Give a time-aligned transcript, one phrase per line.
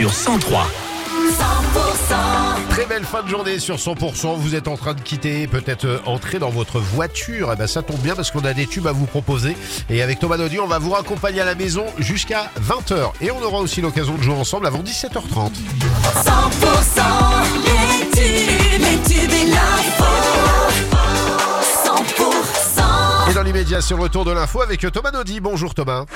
[0.00, 0.66] sur 103.
[1.12, 4.38] 100% Très belle fin de journée sur 100%.
[4.38, 7.50] Vous êtes en train de quitter, peut-être euh, entrer dans votre voiture.
[7.52, 9.54] Eh ben, ça tombe bien parce qu'on a des tubes à vous proposer.
[9.90, 13.12] Et avec Thomas Naudy, on va vous raccompagner à la maison jusqu'à 20h.
[13.20, 15.50] Et on aura aussi l'occasion de jouer ensemble avant 17h30.
[15.50, 15.52] 100%
[17.66, 20.04] les tubes, les tubes et l'info
[21.84, 25.40] 100% Et dans l'immédiat, c'est le retour de l'info avec Thomas Naudy.
[25.40, 26.06] Bonjour Thomas.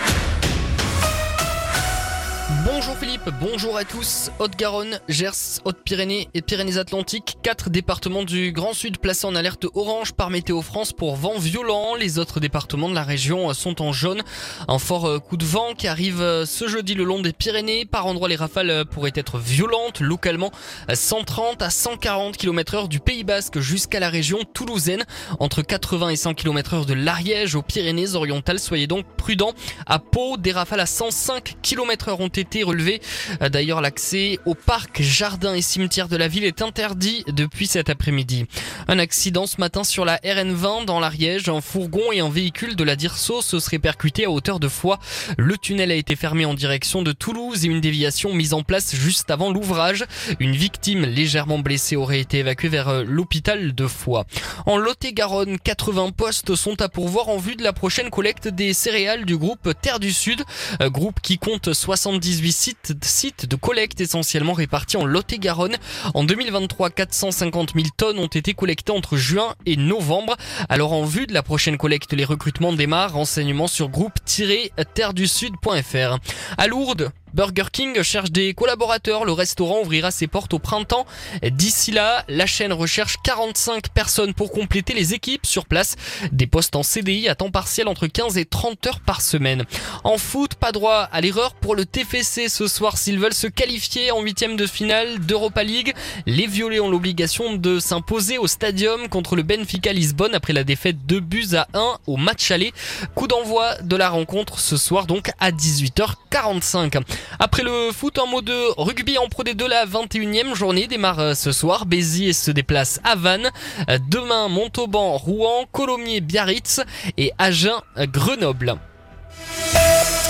[2.64, 4.30] Bonjour Philippe, bonjour à tous.
[4.38, 10.30] Haute-Garonne, Gers, Haute-Pyrénées et Pyrénées-Atlantiques, quatre départements du Grand Sud placés en alerte orange par
[10.30, 11.94] Météo France pour vent violent.
[11.94, 14.22] Les autres départements de la région sont en jaune.
[14.66, 17.84] Un fort euh, coup de vent qui arrive euh, ce jeudi le long des Pyrénées.
[17.84, 20.50] Par endroits, les rafales euh, pourraient être violentes, localement
[20.88, 25.04] à 130 à 140 km heure du Pays Basque jusqu'à la région toulousaine.
[25.38, 28.58] Entre 80 et 100 km heure de l'Ariège aux Pyrénées-Orientales.
[28.58, 29.52] Soyez donc prudents.
[29.84, 33.00] À Pau, des rafales à 105 km heure ont été relevées.
[33.42, 37.88] Euh, D'ailleurs, l'accès au parc, jardins et cimetières de la ville est interdit depuis cet
[37.88, 38.46] après-midi.
[38.88, 41.48] Un accident ce matin sur la RN20 dans l'Ariège.
[41.48, 44.98] Un fourgon et un véhicule de la Dirso se seraient percutés à hauteur de Foix.
[45.38, 48.94] Le tunnel a été fermé en direction de Toulouse et une déviation mise en place
[48.94, 50.04] juste avant l'ouvrage.
[50.40, 54.26] Une victime légèrement blessée aurait été évacuée vers euh, l'hôpital de Foix.
[54.66, 59.24] En Lot-et-Garonne, 80 postes sont à pourvoir en vue de la prochaine collecte des céréales
[59.24, 60.42] du groupe Terre du Sud,
[60.82, 65.76] euh, groupe qui compte 78 sites, sites de collecte essentiellement répartis en Lot-et-Garonne.
[66.14, 70.36] En 2023, 450 000 tonnes ont été collectées entre juin et novembre.
[70.68, 73.14] Alors en vue de la prochaine collecte, les recrutements démarrent.
[73.14, 76.18] Renseignements sur groupe-terredusud.fr.
[76.58, 79.24] À Lourdes, Burger King cherche des collaborateurs.
[79.24, 81.04] Le restaurant ouvrira ses portes au printemps.
[81.42, 85.96] D'ici là, la chaîne recherche 45 personnes pour compléter les équipes sur place.
[86.30, 89.64] Des postes en CDI à temps partiel entre 15 et 30 heures par semaine.
[90.04, 94.12] En foot, pas droit à l'erreur pour le TFC ce soir s'ils veulent se qualifier
[94.12, 95.92] en huitième de finale d'Europa League.
[96.26, 101.04] Les Violets ont l'obligation de s'imposer au stadium contre le Benfica Lisbonne après la défaite
[101.06, 102.72] 2 buts à 1 au match aller.
[103.16, 107.02] Coup d'envoi de la rencontre ce soir donc à 18h45.
[107.38, 111.52] Après le foot en mode rugby en Pro D2, la 21e journée démarre euh, ce
[111.52, 111.86] soir.
[111.86, 113.50] Béziers se déplace à Vannes.
[113.88, 116.80] Euh, Demain, Montauban, Rouen, Colomiers, Biarritz
[117.18, 118.76] et Agen, euh, Grenoble.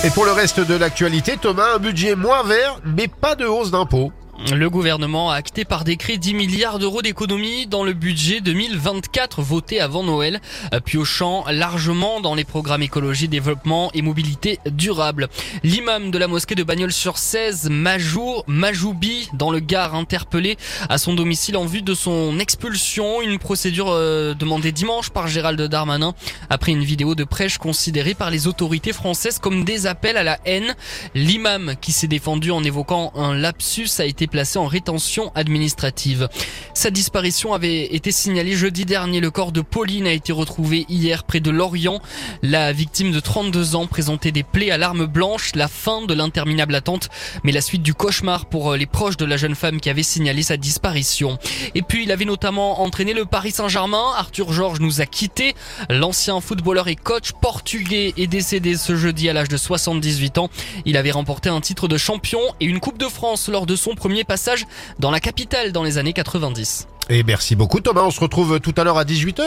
[0.04, 3.70] Et pour le reste de l'actualité, Thomas, un budget moins vert, mais pas de hausse
[3.70, 4.12] d'impôts.
[4.40, 9.80] Le gouvernement a acté par décret 10 milliards d'euros d'économies dans le budget 2024 voté
[9.80, 10.40] avant Noël,
[10.74, 15.28] euh, piochant largement dans les programmes écologie, développement et mobilité durable.
[15.62, 20.58] L'imam de la mosquée de Bagnols-sur-Cèze, Majour, Majoubi, dans le Gard, interpellé
[20.88, 23.22] à son domicile en vue de son expulsion.
[23.22, 26.12] Une procédure euh, demandée dimanche par Gérald Darmanin
[26.50, 30.38] après une vidéo de prêche considérée par les autorités françaises comme des appels à la
[30.44, 30.74] haine.
[31.14, 36.28] L'imam qui s'est défendu en évoquant un lapsus a été placé en rétention administrative.
[36.74, 39.20] Sa disparition avait été signalée jeudi dernier.
[39.20, 42.00] Le corps de Pauline a été retrouvé hier près de Lorient.
[42.42, 46.74] La victime de 32 ans présentait des plaies à l'arme blanche, la fin de l'interminable
[46.74, 47.08] attente,
[47.42, 50.02] mais la suite du cauchemar pour euh, les proches de la jeune femme qui avait
[50.02, 51.38] signalé sa disparition.
[51.74, 54.12] Et puis il avait notamment entraîné le Paris Saint-Germain.
[54.16, 55.54] Arthur Georges nous a quittés.
[55.90, 60.50] L'ancien footballeur et coach portugais est décédé ce jeudi à l'âge de 78 ans.
[60.84, 63.94] Il avait remporté un titre de champion et une Coupe de France lors de son
[63.94, 64.66] premier passage
[65.00, 66.86] dans la capitale dans les années 90.
[67.10, 69.42] Et merci beaucoup Thomas, on se retrouve tout à l'heure à 18h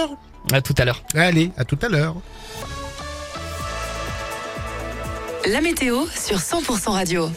[0.51, 1.01] À tout à l'heure.
[1.15, 2.15] Allez, à tout à l'heure.
[5.45, 7.29] La météo sur 100% radio.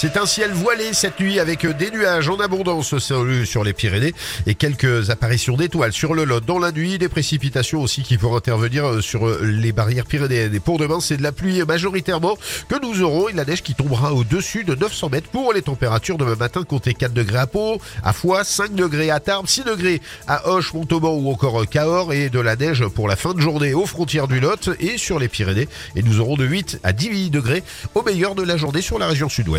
[0.00, 4.14] C'est un ciel voilé cette nuit avec des nuages en abondance sur les Pyrénées
[4.46, 6.44] et quelques apparitions d'étoiles sur le Lot.
[6.44, 10.54] Dans la nuit, des précipitations aussi qui pourront intervenir sur les barrières pyrénéennes.
[10.54, 12.38] Et pour demain, c'est de la pluie majoritairement
[12.68, 15.62] que nous aurons et de la neige qui tombera au-dessus de 900 mètres pour les
[15.62, 16.62] températures demain matin.
[16.62, 20.74] Comptez 4 degrés à Pau, à Foix, 5 degrés à Tarbes, 6 degrés à Hoche,
[20.74, 24.28] Montauban ou encore Cahors et de la neige pour la fin de journée aux frontières
[24.28, 25.66] du Lot et sur les Pyrénées.
[25.96, 27.64] Et nous aurons de 8 à 10 degrés
[27.96, 29.56] au meilleur de la journée sur la région sud-ouest.